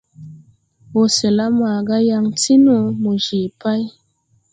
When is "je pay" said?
3.25-3.81